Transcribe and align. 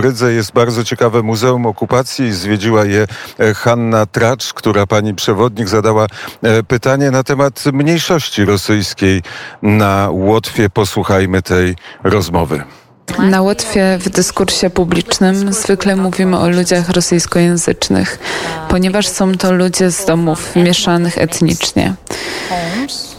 Rydze 0.00 0.32
jest 0.32 0.52
bardzo 0.52 0.84
ciekawe 0.84 1.22
Muzeum 1.22 1.66
Okupacji. 1.66 2.32
Zwiedziła 2.32 2.84
je 2.84 3.06
e, 3.38 3.54
Hanna 3.54 4.06
Tracz, 4.06 4.52
która 4.52 4.86
pani 4.86 5.14
przewodnik 5.14 5.68
zadała 5.68 6.06
e, 6.42 6.62
pytanie 6.62 7.10
na 7.10 7.22
temat 7.22 7.64
mniejszości 7.72 8.44
rosyjskiej 8.44 9.22
na 9.62 10.08
Łotwie. 10.10 10.70
Posłuchajmy 10.70 11.42
tej 11.42 11.76
rozmowy. 12.04 12.62
Na 13.18 13.42
Łotwie 13.42 13.98
w 14.00 14.08
dyskursie 14.08 14.70
publicznym 14.70 15.52
zwykle 15.52 15.96
mówimy 15.96 16.38
o 16.38 16.48
ludziach 16.48 16.88
rosyjskojęzycznych, 16.88 18.18
ponieważ 18.68 19.08
są 19.08 19.34
to 19.34 19.52
ludzie 19.52 19.90
z 19.90 20.04
domów 20.04 20.56
mieszanych 20.56 21.18
etnicznie. 21.18 21.94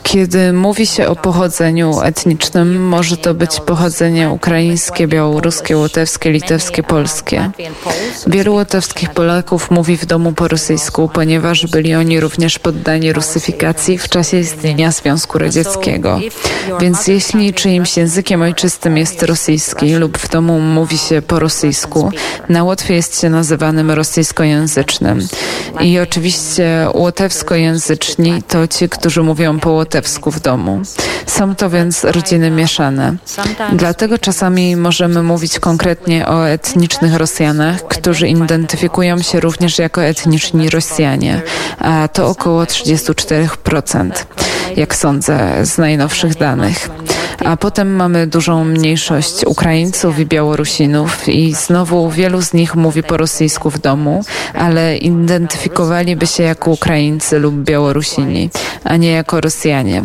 Kiedy 0.04 0.54
mówi 0.54 0.88
się 0.88 1.08
o 1.08 1.16
pochodzeniu 1.16 2.02
etnicznym, 2.02 2.88
może 2.88 3.18
to 3.18 3.34
być 3.34 3.60
pochodzenie 3.60 4.30
ukraińskie, 4.30 5.08
białoruskie, 5.08 5.78
łotewskie, 5.78 6.32
litewskie, 6.32 6.84
polskie. 6.84 7.52
Wielu 8.28 8.54
łotewskich 8.54 9.10
Polaków 9.10 9.72
mówi 9.72 9.98
w 9.98 10.06
domu 10.06 10.34
po 10.34 10.48
rosyjsku, 10.48 11.10
ponieważ 11.14 11.68
byli 11.68 11.96
oni 11.96 12.20
również 12.20 12.60
poddani 12.60 13.14
rusyfikacji 13.14 13.98
w 13.98 14.10
czasie 14.10 14.40
istnienia 14.40 14.92
Związku 14.92 15.38
Radzieckiego. 15.38 16.20
Więc 16.80 17.08
jeśli 17.08 17.54
czyimś 17.54 17.98
językiem 17.98 18.42
ojczystym 18.42 18.98
jest 18.98 19.24
rosyjski 19.24 19.96
lub 19.96 20.18
w 20.18 20.30
domu 20.30 20.60
mówi 20.60 20.98
się 20.98 21.22
po 21.22 21.40
rosyjsku, 21.40 22.12
na 22.50 22.64
Łotwie 22.64 22.94
jest 22.94 23.22
się 23.22 23.30
nazywanym 23.30 23.92
rosyjskojęzycznym. 23.92 25.28
I 25.82 26.00
oczywiście 26.00 26.88
łotewskojęzyczni 26.94 28.44
to 28.48 28.68
ci, 28.68 28.90
którzy 28.90 29.24
mówią 29.24 29.60
po 29.60 29.72
łotewsku 29.72 29.91
w 30.32 30.40
domu. 30.40 30.82
Są 31.26 31.56
to 31.56 31.70
więc 31.70 32.04
rodziny 32.04 32.52
mieszane. 32.52 33.16
Dlatego 33.74 34.18
czasami 34.18 34.76
możemy 34.76 35.24
mówić 35.24 35.60
konkretnie 35.60 36.28
o 36.28 36.50
etnicznych 36.50 37.16
Rosjanach, 37.16 37.88
którzy 37.88 38.28
identyfikują 38.28 39.22
się 39.22 39.40
również 39.40 39.80
jako 39.80 40.04
etniczni 40.04 40.70
Rosjanie, 40.70 41.42
a 41.80 42.08
to 42.08 42.28
około 42.28 42.64
34%, 42.64 44.12
jak 44.76 44.96
sądzę 44.96 45.66
z 45.66 45.78
najnowszych 45.78 46.38
danych. 46.38 46.90
A 47.46 47.58
potem 47.58 47.96
mamy 47.96 48.28
dużą 48.28 48.64
mniejszość 48.64 49.46
Ukraińców 49.46 50.20
i 50.20 50.26
Białorusinów 50.26 51.30
i 51.30 51.54
znowu 51.54 52.10
wielu 52.10 52.42
z 52.42 52.54
nich 52.54 52.76
mówi 52.76 53.04
po 53.04 53.18
rosyjsku 53.18 53.70
w 53.70 53.80
domu, 53.80 54.24
ale 54.54 54.98
identyfikowaliby 54.98 56.28
się 56.28 56.44
jako 56.44 56.72
Ukraińcy 56.72 57.40
lub 57.40 57.56
Białorusini, 57.56 58.50
a 58.84 58.98
nie 58.98 59.12
jako 59.12 59.42
Rosjanie. 59.42 60.04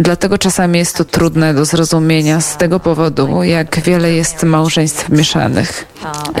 Dlatego 0.00 0.38
czasami 0.38 0.78
jest 0.78 0.96
to 0.96 1.04
trudne 1.04 1.54
do 1.54 1.64
zrozumienia 1.64 2.40
z 2.40 2.56
tego 2.56 2.80
powodu, 2.80 3.42
jak 3.42 3.80
wiele 3.80 4.12
jest 4.12 4.42
małżeństw 4.42 5.08
mieszanych. 5.08 5.86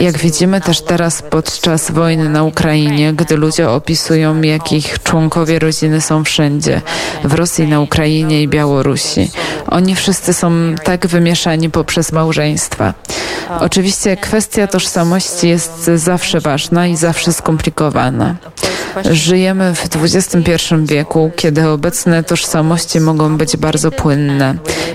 Jak 0.00 0.18
widzimy 0.18 0.60
też 0.60 0.80
teraz 0.80 1.22
podczas 1.22 1.90
wojny 1.90 2.28
na 2.28 2.42
Ukrainie, 2.42 3.12
gdy 3.12 3.36
ludzie 3.36 3.70
opisują, 3.70 4.42
jak 4.42 4.72
ich 4.72 5.02
członkowie 5.02 5.58
rodziny 5.58 6.00
są 6.00 6.24
wszędzie, 6.24 6.82
w 7.24 7.34
Rosji, 7.34 7.68
na 7.68 7.80
Ukrainie 7.80 8.42
i 8.42 8.48
Białorusi. 8.48 9.30
Oni 9.66 9.94
wszyscy 9.94 10.34
są 10.34 10.50
tak 10.84 11.06
wymieszani 11.06 11.70
poprzez 11.70 12.12
małżeństwa. 12.12 12.94
Oczywiście 13.60 14.16
kwestia 14.16 14.66
tożsamości 14.66 15.48
jest 15.48 15.90
zawsze 15.94 16.40
ważna 16.40 16.86
i 16.86 16.96
zawsze 16.96 17.32
skomplikowana. 17.32 18.36
Żyjemy 19.10 19.74
w 19.74 19.96
XXI 19.96 20.74
wieku, 20.82 21.30
kiedy 21.36 21.68
obecne 21.68 22.24
tożsamości 22.24 23.00
mogą 23.00 23.36
być 23.36 23.56
bardzo 23.56 23.90
płynne. 23.90 24.54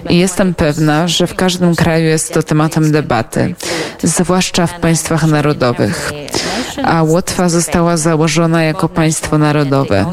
I 0.09 0.17
jestem 0.17 0.53
pewna, 0.53 1.07
że 1.07 1.27
w 1.27 1.35
każdym 1.35 1.75
kraju 1.75 2.05
jest 2.05 2.33
to 2.33 2.43
tematem 2.43 2.91
debaty, 2.91 3.55
zwłaszcza 4.03 4.67
w 4.67 4.79
państwach 4.79 5.23
narodowych. 5.23 6.11
A 6.83 7.03
Łotwa 7.03 7.49
została 7.49 7.97
założona 7.97 8.63
jako 8.63 8.89
państwo 8.89 9.37
narodowe. 9.37 10.05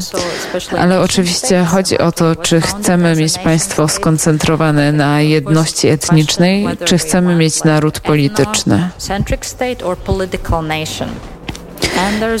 Ale 0.77 1.01
oczywiście 1.01 1.63
chodzi 1.63 1.97
o 1.97 2.11
to, 2.11 2.35
czy 2.35 2.61
chcemy 2.61 3.15
mieć 3.15 3.37
państwo 3.37 3.87
skoncentrowane 3.87 4.91
na 4.91 5.21
jedności 5.21 5.87
etnicznej, 5.87 6.67
czy 6.85 6.97
chcemy 6.97 7.35
mieć 7.35 7.63
naród 7.63 7.99
polityczny. 7.99 8.89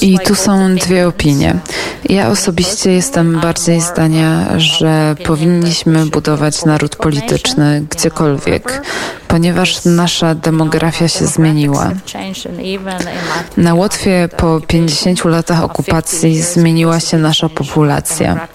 I 0.01 0.19
tu 0.19 0.35
są 0.35 0.75
dwie 0.75 1.07
opinie. 1.07 1.55
Ja 2.09 2.29
osobiście 2.29 2.91
jestem 2.91 3.39
bardziej 3.39 3.81
zdania, 3.81 4.45
że 4.57 5.15
powinniśmy 5.25 6.05
budować 6.05 6.65
naród 6.65 6.95
polityczny 6.95 7.85
gdziekolwiek, 7.89 8.81
ponieważ 9.31 9.85
nasza 9.85 10.35
demografia 10.35 11.07
się 11.07 11.25
zmieniła. 11.27 11.91
Na 13.57 13.73
Łotwie 13.73 14.29
po 14.37 14.61
50 14.67 15.25
latach 15.25 15.63
okupacji 15.63 16.41
zmieniła 16.41 16.99
się 16.99 17.17
nasza 17.17 17.49
populacja. 17.49 18.47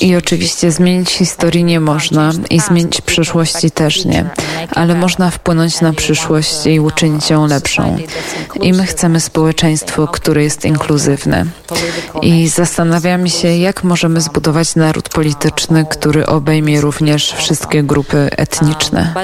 I 0.00 0.16
oczywiście 0.16 0.70
zmienić 0.70 1.10
historii 1.10 1.64
nie 1.64 1.80
można 1.80 2.32
i 2.50 2.60
zmienić 2.60 3.00
przyszłości 3.00 3.70
też 3.70 4.04
nie, 4.04 4.30
ale 4.70 4.94
można 4.94 5.30
wpłynąć 5.30 5.80
na 5.80 5.92
przyszłość 5.92 6.66
i 6.66 6.80
uczynić 6.80 7.30
ją 7.30 7.46
lepszą. 7.46 7.98
I 8.60 8.72
my 8.72 8.86
chcemy 8.86 9.20
społeczeństwo, 9.20 10.08
które 10.08 10.42
jest 10.42 10.64
inkluzywne. 10.64 11.46
I 12.22 12.48
zastanawiamy 12.48 13.30
się, 13.30 13.48
jak 13.48 13.84
możemy 13.84 14.20
zbudować 14.20 14.76
naród 14.76 15.08
polityczny, 15.08 15.86
który 15.90 16.26
obejmie 16.26 16.80
również 16.80 17.32
wszystkie 17.32 17.82
grupy 17.82 18.30
etniczne. 18.36 19.14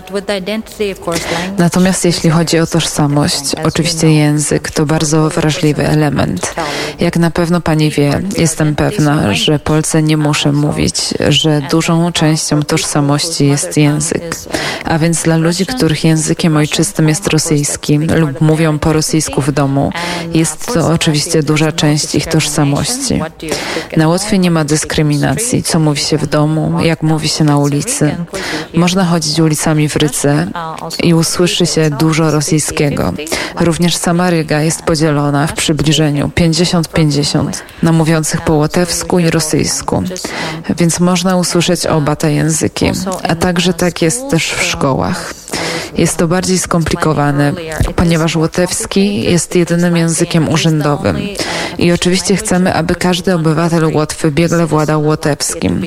Natomiast 1.59 2.05
jeśli 2.05 2.31
chodzi 2.31 2.59
o 2.59 2.67
tożsamość, 2.67 3.55
oczywiście 3.65 4.13
język 4.13 4.71
to 4.71 4.87
bardzo 4.87 5.29
wrażliwy 5.29 5.89
element. 5.89 6.55
Jak 7.01 7.17
na 7.17 7.31
pewno 7.31 7.61
pani 7.61 7.91
wie, 7.91 8.23
jestem 8.39 8.75
pewna, 8.75 9.35
że 9.35 9.59
Polsce 9.59 10.03
nie 10.03 10.17
muszę 10.17 10.53
mówić, 10.53 11.15
że 11.29 11.63
dużą 11.71 12.13
częścią 12.13 12.63
tożsamości 12.63 13.47
jest 13.47 13.77
język. 13.77 14.37
A 14.85 14.99
więc 14.99 15.23
dla 15.23 15.37
ludzi, 15.37 15.67
których 15.67 16.05
językiem 16.05 16.57
ojczystym 16.57 17.09
jest 17.09 17.27
rosyjski 17.27 17.99
lub 17.99 18.41
mówią 18.41 18.79
po 18.79 18.93
rosyjsku 18.93 19.41
w 19.41 19.53
domu, 19.53 19.93
jest 20.35 20.75
to 20.75 20.89
oczywiście 20.89 21.43
duża 21.43 21.73
część 21.73 22.15
ich 22.15 22.27
tożsamości. 22.27 23.21
Na 23.97 24.09
Łotwie 24.09 24.39
nie 24.39 24.51
ma 24.51 24.65
dyskryminacji, 24.65 25.63
co 25.63 25.79
mówi 25.79 26.01
się 26.01 26.19
w 26.19 26.27
domu, 26.27 26.81
jak 26.83 27.03
mówi 27.03 27.29
się 27.29 27.45
na 27.45 27.59
ulicy. 27.59 28.17
Można 28.75 29.05
chodzić 29.05 29.41
ulicami 29.41 29.89
w 29.89 29.97
Rydze 29.97 30.47
i 31.03 31.15
usłyszy 31.15 31.67
się 31.67 31.91
dużo 31.91 32.31
rosyjskiego. 32.31 33.13
Również 33.61 33.97
sama 33.97 34.31
Ryga 34.31 34.61
jest 34.61 34.83
podzielona 34.83 35.47
w 35.47 35.53
przybliżeniu 35.53 36.31
50-50 36.35 37.51
na 37.83 37.93
mówiących 37.93 38.41
po 38.41 38.53
łotewsku 38.53 39.19
i 39.19 39.31
rosyjsku, 39.31 40.03
więc 40.77 41.01
można 41.01 41.37
usłyszeć 41.37 41.87
oba 41.87 42.17
te 42.17 42.33
języki, 42.33 42.91
a 43.23 43.35
także 43.35 43.75
tak 43.75 44.03
jest 44.03 44.31
też 44.31 44.53
w 44.53 44.63
szkołach. 44.63 45.35
Jest 45.99 46.17
to 46.17 46.29
bardziej 46.29 46.59
skomplikowane, 46.59 47.53
ponieważ 47.97 48.37
łotewski 48.37 49.23
jest 49.23 49.57
jedynym 49.57 49.97
językiem 49.97 50.49
urzędowym. 50.49 51.19
I 51.79 51.93
oczywiście 51.93 52.37
chcemy, 52.37 52.75
aby 52.75 52.95
każdy 52.95 53.35
obywatel 53.35 53.85
Łotwy 53.95 54.31
biegle 54.31 54.67
władał 54.67 55.03
łotewskim. 55.03 55.83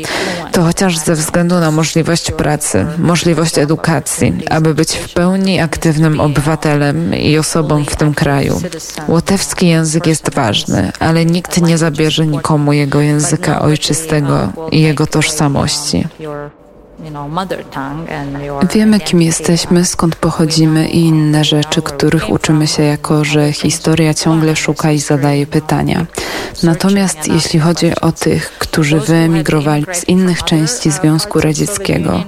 To 0.51 0.63
chociaż 0.63 0.97
ze 0.97 1.15
względu 1.15 1.59
na 1.59 1.71
możliwość 1.71 2.31
pracy, 2.31 2.85
możliwość 2.97 3.57
edukacji, 3.57 4.33
aby 4.49 4.73
być 4.73 4.95
w 4.95 5.13
pełni 5.13 5.59
aktywnym 5.59 6.19
obywatelem 6.19 7.15
i 7.15 7.37
osobą 7.37 7.85
w 7.85 7.95
tym 7.95 8.13
kraju. 8.13 8.61
Łotewski 9.07 9.67
język 9.67 10.07
jest 10.07 10.33
ważny, 10.33 10.91
ale 10.99 11.25
nikt 11.25 11.61
nie 11.61 11.77
zabierze 11.77 12.27
nikomu 12.27 12.73
jego 12.73 13.01
języka 13.01 13.61
ojczystego 13.61 14.49
i 14.71 14.81
jego 14.81 15.07
tożsamości. 15.07 16.07
Wiemy, 18.73 18.99
kim 18.99 19.21
jesteśmy, 19.21 19.85
skąd 19.85 20.15
pochodzimy 20.15 20.89
i 20.89 20.99
inne 20.99 21.43
rzeczy, 21.43 21.81
których 21.81 22.29
uczymy 22.29 22.67
się 22.67 22.83
jako, 22.83 23.25
że 23.25 23.53
historia 23.53 24.13
ciągle 24.13 24.55
szuka 24.55 24.91
i 24.91 24.99
zadaje 24.99 25.47
pytania. 25.47 26.05
Natomiast 26.63 27.27
jeśli 27.27 27.59
chodzi 27.59 27.91
o 28.01 28.11
tych, 28.11 28.51
którzy 28.59 28.99
wyemigrowali 28.99 29.85
z 29.93 30.03
innych 30.03 30.43
części 30.43 30.91
Związku 30.91 31.41
Radzieckiego, 31.41 32.23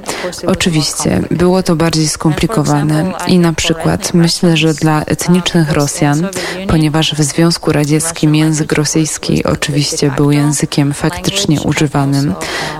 oczywiście 0.48 1.22
było 1.32 1.64
to 1.64 1.76
bardziej 1.76 2.08
skomplikowane 2.08 3.14
i 3.28 3.40
na 3.40 3.54
przykład 3.54 4.14
myślę, 4.14 4.58
że 4.58 4.74
dla 4.74 5.02
etnicznych 5.02 5.72
Rosjan, 5.72 6.28
ponieważ 6.68 7.14
w 7.14 7.24
Związku 7.24 7.72
Radzieckim 7.72 8.36
język 8.36 8.72
rosyjski 8.74 9.44
oczywiście 9.44 10.12
był 10.12 10.32
językiem 10.32 10.94
faktycznie 10.94 11.62
używanym, 11.62 12.34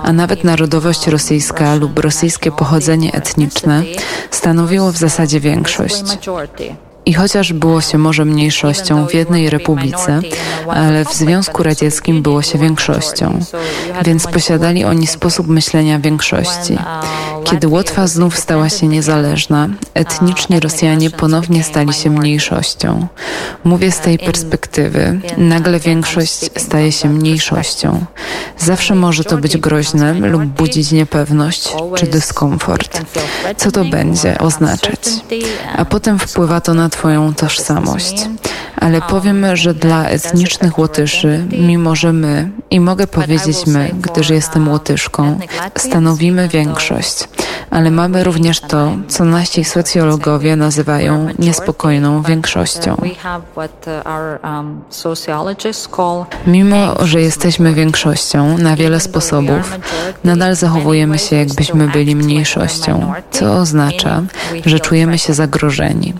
a 0.04 0.14
nawet 0.14 0.44
narodowość 0.44 1.08
rosyjska 1.08 1.74
lub 1.84 2.00
rosyjskie 2.00 2.52
pochodzenie 2.52 3.14
etniczne 3.14 3.84
stanowiło 4.32 4.92
w 4.92 4.98
zasadzie 4.98 5.40
większość. 5.40 6.04
I 7.06 7.14
chociaż 7.14 7.54
było 7.54 7.82
się 7.82 7.98
może 7.98 8.26
mniejszością 8.26 9.08
w 9.08 9.14
jednej 9.14 9.50
republice, 9.50 10.22
ale 10.68 11.06
w 11.06 11.14
Związku 11.14 11.64
Radzieckim 11.64 12.22
było 12.22 12.42
się 12.42 12.58
większością, 12.60 13.40
więc 14.06 14.28
posiadali 14.28 14.86
oni 14.86 15.08
sposób 15.08 15.48
myślenia 15.48 16.00
większości. 16.00 16.78
Kiedy 17.44 17.68
Łotwa 17.68 18.08
znów 18.08 18.38
stała 18.40 18.70
się 18.70 18.88
niezależna, 18.88 19.70
etniczni 19.94 20.60
Rosjanie 20.60 21.10
ponownie 21.10 21.64
stali 21.64 21.94
się 21.94 22.10
mniejszością. 22.10 23.08
Mówię 23.64 23.92
z 23.92 24.00
tej 24.00 24.20
perspektywy, 24.20 25.20
nagle 25.38 25.80
większość 25.80 26.50
staje 26.58 26.92
się 26.92 27.10
mniejszością. 27.10 28.06
Zawsze 28.58 28.96
może 28.96 29.24
to 29.24 29.38
być 29.38 29.58
groźne 29.58 30.14
lub 30.14 30.44
budzić 30.44 30.92
niepewność 30.92 31.76
czy 31.96 32.08
dyskomfort. 32.08 33.02
Co 33.58 33.72
to 33.72 33.86
będzie 33.86 34.38
oznaczać? 34.38 35.00
A 35.76 35.86
potem 35.86 36.20
wpływa 36.20 36.62
to 36.62 36.74
na 36.74 36.90
Twoją 36.94 37.34
tożsamość. 37.34 38.28
Ale 38.84 39.02
powiem, 39.02 39.56
że 39.56 39.74
dla 39.74 40.06
etnicznych 40.06 40.78
Łotyszy, 40.80 41.46
mimo 41.52 41.96
że 41.96 42.14
my, 42.14 42.52
i 42.70 42.80
mogę 42.80 43.08
powiedzieć 43.08 43.68
my, 43.68 43.92
gdyż 44.02 44.30
jestem 44.30 44.68
Łotyszką, 44.68 45.40
stanowimy 45.78 46.48
większość, 46.48 47.28
ale 47.70 47.92
mamy 47.92 48.24
również 48.24 48.60
to, 48.60 48.92
co 49.08 49.26
nasi 49.26 49.64
socjologowie 49.64 50.56
nazywają 50.56 51.28
niespokojną 51.40 52.22
większością. 52.22 53.02
Mimo, 56.48 57.06
że 57.06 57.22
jesteśmy 57.22 57.74
większością 57.74 58.58
na 58.58 58.76
wiele 58.76 59.00
sposobów, 59.00 59.80
nadal 60.24 60.56
zachowujemy 60.56 61.20
się, 61.20 61.36
jakbyśmy 61.36 61.88
byli 61.88 62.16
mniejszością, 62.16 63.14
co 63.32 63.54
oznacza, 63.54 64.22
że 64.66 64.80
czujemy 64.80 65.18
się 65.18 65.34
zagrożeni. 65.34 66.14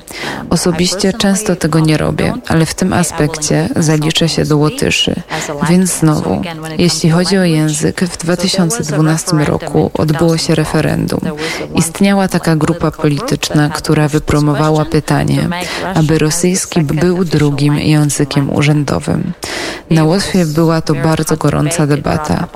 Osobiście 0.50 1.14
często 1.14 1.56
tego 1.56 1.80
nie 1.80 1.98
robię, 1.98 2.34
ale 2.54 2.66
w 2.66 2.74
tym 2.74 2.94
aspekcie 2.94 3.70
zaliczę 3.76 4.30
się 4.30 4.46
do 4.46 4.58
Łotyszy. 4.58 5.16
Więc 5.70 6.00
znowu, 6.00 6.42
jeśli 6.78 7.10
chodzi 7.10 7.38
o 7.38 7.44
język, 7.44 8.02
w 8.02 8.18
2012 8.18 9.32
roku 9.38 9.92
odbyło 9.94 10.38
się 10.38 10.56
referendum. 10.56 11.20
Istniała 11.76 12.28
taka 12.28 12.56
grupa 12.56 12.92
polityczna, 12.92 13.70
która 13.70 14.08
wypromowała 14.08 14.86
pytanie, 14.86 15.50
aby 15.96 16.20
rosyjski 16.20 16.82
był 16.82 17.26
drugim 17.26 17.76
językiem 17.80 18.54
urzędowym. 18.54 19.34
Na 19.90 20.04
Łotwie 20.04 20.46
była 20.46 20.82
to 20.82 20.94
bardzo 20.94 21.38
gorąca 21.38 21.88
debata. 21.88 22.48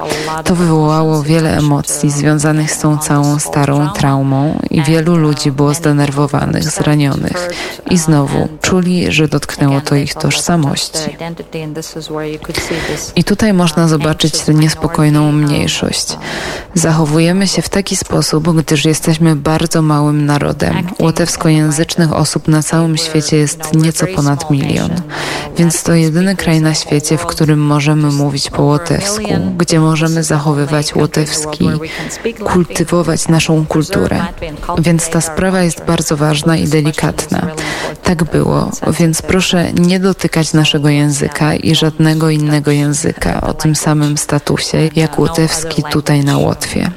To 0.43 0.55
wywołało 0.55 1.23
wiele 1.23 1.57
emocji 1.57 2.11
związanych 2.11 2.71
z 2.71 2.79
tą 2.79 2.97
całą 2.97 3.39
starą 3.39 3.89
traumą 3.89 4.59
i 4.69 4.83
wielu 4.83 5.15
ludzi 5.15 5.51
było 5.51 5.73
zdenerwowanych, 5.73 6.63
zranionych. 6.63 7.49
I 7.89 7.97
znowu 7.97 8.47
czuli, 8.61 9.11
że 9.11 9.27
dotknęło 9.27 9.81
ich 9.95 10.13
tożsamości. 10.13 11.17
I 13.15 13.23
tutaj 13.23 13.53
można 13.53 13.87
zobaczyć 13.87 14.41
tę 14.41 14.53
niespokojną 14.53 15.31
mniejszość. 15.31 16.17
Zachowujemy 16.73 17.47
się 17.47 17.61
w 17.61 17.69
taki 17.69 17.95
sposób, 17.95 18.49
gdyż 18.49 18.85
jesteśmy 18.85 19.35
bardzo 19.35 19.81
małym 19.81 20.25
narodem. 20.25 20.87
Łotewskojęzycznych 20.99 22.13
osób 22.13 22.47
na 22.47 22.63
całym 22.63 22.97
świecie 22.97 23.37
jest 23.37 23.73
nieco 23.73 24.05
ponad 24.15 24.51
milion. 24.51 24.91
Więc 25.57 25.83
to 25.83 25.93
jedyny 25.93 26.35
kraj 26.35 26.61
na 26.61 26.73
świecie, 26.73 27.17
w 27.17 27.25
którym 27.25 27.59
możemy 27.59 28.11
mówić 28.11 28.49
po 28.49 28.63
łotewsku, 28.63 29.23
gdzie 29.57 29.79
możemy 29.79 30.23
zachowywać 30.23 30.95
łotewski, 30.95 31.69
kultywować 32.53 33.27
naszą 33.27 33.65
kulturę. 33.65 34.25
Więc 34.79 35.09
ta 35.09 35.21
sprawa 35.21 35.61
jest 35.61 35.85
bardzo 35.85 36.17
ważna 36.17 36.57
i 36.57 36.67
delikatna. 36.67 37.47
Tak 38.07 38.23
było, 38.23 38.71
więc 38.99 39.21
proszę 39.21 39.73
nie 39.73 39.99
dotykać 39.99 40.53
naszego 40.53 40.89
języka 40.89 41.55
i 41.55 41.75
żadnego 41.75 42.29
innego 42.29 42.71
języka 42.71 43.41
o 43.41 43.53
tym 43.53 43.75
samym 43.75 44.17
statusie 44.17 44.89
jak 44.95 45.19
łotewski 45.19 45.83
tutaj 45.91 46.23
na 46.23 46.37
Łotwie. 46.37 46.91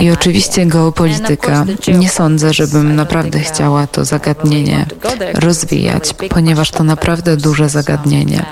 I 0.00 0.10
oczywiście 0.10 0.66
geopolityka. 0.66 1.64
Nie 1.98 2.08
sądzę, 2.08 2.52
żebym 2.52 2.96
naprawdę 2.96 3.38
chciała 3.38 3.86
to 3.86 4.04
zagadnienie 4.04 4.86
rozwijać, 5.34 6.14
ponieważ 6.30 6.70
to 6.70 6.84
naprawdę 6.84 7.36
duże 7.36 7.68
zagadnienie. 7.68 8.46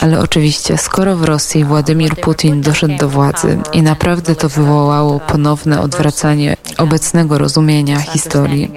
Ale 0.00 0.20
oczywiście, 0.20 0.78
skoro 0.78 1.16
w 1.16 1.24
Rosji 1.24 1.64
Władimir 1.64 2.16
Putin 2.16 2.60
doszedł 2.60 2.96
do 2.96 3.08
władzy 3.08 3.58
i 3.72 3.82
naprawdę 3.82 4.34
to 4.34 4.48
wywołało 4.48 5.20
ponowne 5.20 5.80
odwracanie 5.80 6.56
obecnego 6.78 7.38
rozumienia 7.38 8.00
historii, 8.00 8.70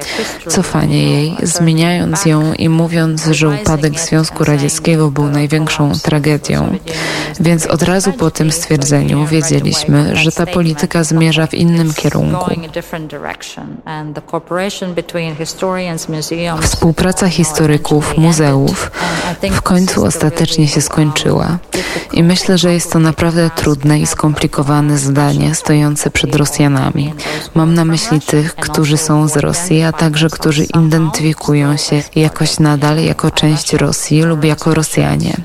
cofanie 0.48 1.04
jej, 1.04 1.36
zmieniając 1.44 2.26
ją 2.26 2.54
i 2.54 2.70
mówiąc, 2.70 3.26
że 3.26 3.50
upadek 3.50 4.00
Związku 4.00 4.44
Radzieckiego 4.44 5.12
był 5.12 5.26
największą 5.26 5.92
tragedią. 5.92 6.78
Więc 7.40 7.66
od 7.66 7.84
razu 7.84 8.14
po 8.14 8.32
tym 8.32 8.52
stwierdzeniu 8.52 9.26
wiedzieliśmy, 9.26 10.16
że 10.16 10.32
ta 10.32 10.46
polityka 10.46 11.04
zmierza 11.04 11.48
w 11.48 11.54
innym 11.54 11.94
kierunku. 11.94 12.52
Współpraca 16.62 17.30
historyków, 17.30 18.18
muzeów 18.18 18.92
w 19.52 19.62
końcu 19.62 20.06
ostatecznie 20.06 20.68
się 20.68 20.82
skończyła. 20.82 21.05
I 22.14 22.24
myślę, 22.24 22.58
że 22.58 22.74
jest 22.74 22.92
to 22.92 23.00
naprawdę 23.00 23.50
trudne 23.56 24.00
i 24.00 24.08
skomplikowane 24.08 24.98
zdanie 24.98 25.56
stojące 25.56 26.12
przed 26.12 26.36
Rosjanami. 26.36 27.14
Mam 27.54 27.74
na 27.74 27.86
myśli 27.86 28.22
tych, 28.22 28.56
którzy 28.56 28.98
są 28.98 29.28
z 29.28 29.38
Rosji, 29.38 29.84
a 29.84 29.92
także 29.92 30.30
którzy 30.30 30.64
identyfikują 30.64 31.78
się 31.78 32.04
jakoś 32.16 32.60
nadal 32.60 33.04
jako 33.04 33.32
część 33.32 33.74
Rosji 33.74 34.22
lub 34.22 34.44
jako 34.44 34.74
Rosjanie. 34.74 35.38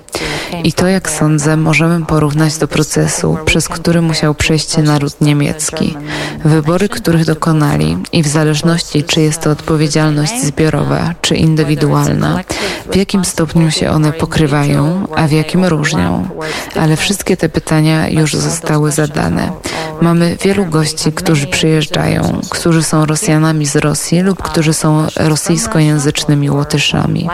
I 0.64 0.72
to, 0.72 0.86
jak 0.86 1.10
sądzę, 1.10 1.56
możemy 1.56 2.06
porównać 2.06 2.58
do 2.58 2.68
procesu, 2.68 3.38
przez 3.44 3.68
który 3.68 4.02
musiał 4.02 4.34
przejść 4.34 4.76
naród 4.76 5.20
niemiecki. 5.20 5.96
Wybory, 6.44 6.88
których 6.88 7.24
dokonali 7.24 7.98
i 8.12 8.22
w 8.22 8.28
zależności, 8.28 9.04
czy 9.04 9.20
jest 9.20 9.40
to 9.40 9.50
odpowiedzialność 9.50 10.42
zbiorowa, 10.42 11.14
czy 11.20 11.36
indywidualna, 11.36 12.40
w 12.92 12.96
jakim 12.96 13.24
stopniu 13.24 13.70
się 13.70 13.90
one 13.90 14.12
pokrywają, 14.12 15.06
a 15.16 15.28
w 15.28 15.32
jakim 15.32 15.64
różnią. 15.64 16.28
Ale 16.76 16.96
wszystkie 16.96 17.36
te 17.36 17.48
pytania 17.48 18.08
już 18.08 18.34
zostały 18.34 18.92
zadane. 18.92 19.52
Mamy 20.00 20.36
wielu 20.36 20.66
gości, 20.66 21.12
którzy 21.12 21.46
przyjeżdżają, 21.46 22.40
którzy 22.50 22.82
są 22.82 23.06
Rosjanami 23.06 23.66
z 23.66 23.76
Rosji 23.76 24.20
lub 24.20 24.42
którzy 24.42 24.72
są 24.74 25.06
rosyjskojęzycznymi 25.16 26.50
Łotyszami. 26.50 27.28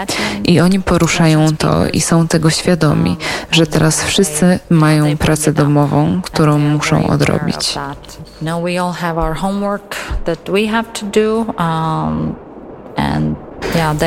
I 0.45 0.61
oni 0.61 0.81
poruszają 0.81 1.57
to 1.57 1.87
i 1.89 2.01
są 2.01 2.29
tego 2.29 2.51
świadomi, 2.51 3.17
że 3.51 3.67
teraz 3.67 4.05
wszyscy 4.05 4.59
mają 4.71 5.17
pracę 5.17 5.53
domową, 5.53 6.21
którą 6.23 6.59
muszą 6.59 7.07
odrobić. 7.07 7.79
Um, 11.59 12.37
and 12.97 13.46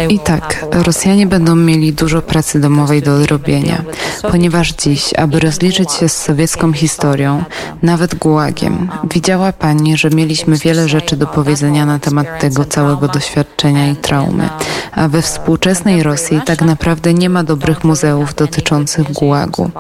i 0.10 0.20
tak, 0.20 0.66
Rosjanie 0.72 1.28
będą 1.28 1.56
mieli 1.56 1.94
dużo 1.94 2.22
pracy 2.22 2.60
domowej 2.60 3.02
do 3.02 3.16
odrobienia, 3.16 3.84
ponieważ 4.32 4.74
dziś, 4.74 5.14
aby 5.14 5.40
rozliczyć 5.40 5.92
się 5.92 6.10
z 6.10 6.18
sowiecką 6.18 6.74
historią, 6.74 7.44
nawet 7.82 8.16
gułagiem, 8.16 8.90
widziała 9.14 9.52
Pani, 9.54 9.98
że 9.98 10.10
mieliśmy 10.10 10.58
wiele 10.58 10.90
rzeczy 10.90 11.18
do 11.18 11.28
powiedzenia 11.28 11.86
na 11.86 12.00
temat 12.00 12.28
tego 12.40 12.66
całego 12.66 13.08
doświadczenia 13.08 13.92
i 13.92 13.96
traumy, 13.96 14.50
a 14.92 15.08
we 15.08 15.22
współczesnej 15.22 16.04
Rosji 16.04 16.42
tak 16.46 16.62
naprawdę 16.62 17.14
nie 17.14 17.30
ma 17.30 17.44
dobrych 17.44 17.84
muzeów 17.84 18.36
dotyczących 18.36 19.14
gułagu. 19.14 19.72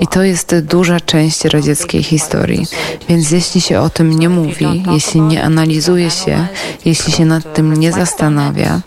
I 0.00 0.06
to 0.06 0.22
jest 0.22 0.54
duża 0.60 1.00
część 1.00 1.44
radzieckiej 1.44 2.02
historii, 2.02 2.66
więc 3.08 3.30
jeśli 3.30 3.60
się 3.60 3.80
o 3.80 3.90
tym 3.90 4.18
nie 4.18 4.28
mówi, 4.28 4.84
jeśli 4.92 5.20
nie 5.20 5.42
analizuje 5.42 6.10
się, 6.10 6.46
jeśli 6.84 7.12
się 7.12 7.24
nad 7.24 7.54
tym 7.54 7.74
nie 7.74 7.92
zastanawia, 7.92 8.80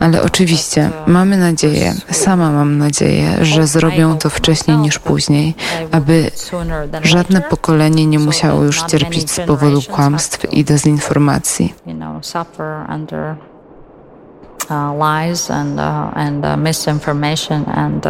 ale 0.00 0.22
oczywiście 0.22 0.90
mamy 1.06 1.36
nadzieję, 1.36 1.94
sama 2.10 2.50
mam 2.50 2.78
nadzieję, 2.78 3.44
że 3.44 3.66
zrobią 3.66 4.18
to 4.18 4.30
wcześniej 4.30 4.76
niż 4.76 4.98
później, 4.98 5.54
aby 5.92 6.30
żadne 7.02 7.40
pokolenie 7.40 8.06
nie 8.06 8.18
musiało 8.18 8.62
już 8.62 8.82
cierpieć 8.82 9.30
z 9.30 9.40
powodu 9.40 9.82
kłamstw 9.82 10.52
i 10.52 10.64
dezinformacji. 10.64 11.74
Uh, 14.70 14.92
lies 14.92 15.50
and, 15.50 15.80
uh, 15.80 16.16
and 16.16 16.44
uh, 16.44 16.56
misinformation 16.56 17.64
and 17.68 18.06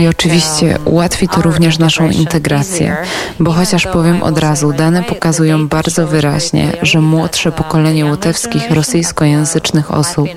I 0.00 0.08
oczywiście 0.08 0.78
ułatwi 0.84 1.28
to 1.28 1.42
również 1.42 1.78
naszą 1.78 2.10
integrację, 2.10 2.96
bo 3.40 3.52
chociaż 3.52 3.86
powiem 3.86 4.22
od 4.22 4.38
razu, 4.38 4.72
dane 4.72 5.02
pokazują 5.02 5.68
bardzo 5.68 6.06
wyraźnie, 6.06 6.72
że 6.82 7.00
młodsze 7.00 7.52
pokolenie 7.52 8.06
łotewskich 8.06 8.70
rosyjskojęzycznych 8.70 9.94
osób 9.94 10.28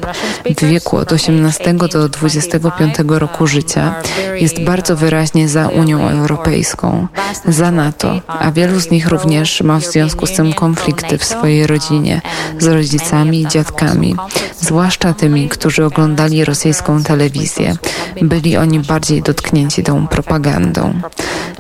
w 0.57 0.65
wieku 0.65 0.97
od 0.97 1.11
18 1.11 1.73
do 1.73 2.09
25 2.09 2.95
roku 3.07 3.47
życia 3.47 3.95
jest 4.35 4.63
bardzo 4.63 4.95
wyraźnie 4.95 5.49
za 5.49 5.67
Unią 5.67 6.09
Europejską, 6.09 7.07
za 7.47 7.71
NATO, 7.71 8.21
a 8.27 8.51
wielu 8.51 8.79
z 8.79 8.91
nich 8.91 9.07
również 9.07 9.61
ma 9.61 9.79
w 9.79 9.85
związku 9.85 10.25
z 10.25 10.31
tym 10.31 10.53
konflikty 10.53 11.17
w 11.17 11.23
swojej 11.23 11.67
rodzinie 11.67 12.21
z 12.59 12.67
rodzicami 12.67 13.41
i 13.41 13.47
dziadkami, 13.47 14.15
zwłaszcza 14.59 15.13
tymi, 15.13 15.49
którzy 15.49 15.85
oglądali 15.85 16.45
rosyjską 16.45 17.03
telewizję. 17.03 17.75
Byli 18.21 18.57
oni 18.57 18.79
bardziej 18.79 19.21
dotknięci 19.21 19.83
tą 19.83 20.07
propagandą. 20.07 20.93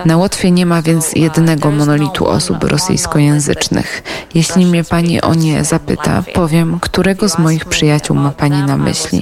Na 0.05 0.17
Łotwie 0.17 0.51
nie 0.51 0.65
ma 0.65 0.81
więc 0.81 1.11
jednego 1.15 1.71
monolitu 1.71 2.27
osób 2.27 2.63
rosyjskojęzycznych. 2.63 4.03
Jeśli 4.33 4.65
mnie 4.65 4.83
pani 4.83 5.21
o 5.21 5.33
nie 5.33 5.63
zapyta, 5.63 6.23
powiem, 6.33 6.79
którego 6.79 7.29
z 7.29 7.37
moich 7.37 7.65
przyjaciół 7.65 8.15
ma 8.15 8.31
pani 8.31 8.63
na 8.63 8.77
myśli, 8.77 9.21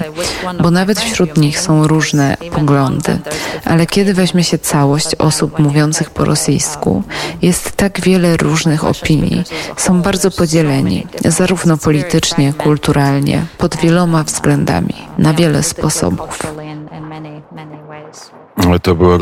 bo 0.62 0.70
nawet 0.70 1.00
wśród 1.00 1.36
nich 1.36 1.60
są 1.60 1.86
różne 1.86 2.36
poglądy. 2.52 3.18
Ale 3.64 3.86
kiedy 3.86 4.14
weźmie 4.14 4.44
się 4.44 4.58
całość 4.58 5.14
osób 5.14 5.58
mówiących 5.58 6.10
po 6.10 6.24
rosyjsku, 6.24 7.02
jest 7.42 7.72
tak 7.72 8.00
wiele 8.00 8.36
różnych 8.36 8.84
opinii. 8.84 9.44
Są 9.76 10.02
bardzo 10.02 10.30
podzieleni, 10.30 11.06
zarówno 11.24 11.76
politycznie, 11.76 12.52
kulturalnie, 12.52 13.46
pod 13.58 13.76
wieloma 13.76 14.24
względami, 14.24 14.94
na 15.18 15.34
wiele 15.34 15.62
sposobów. 15.62 16.38
To 18.82 18.94
było 18.94 19.18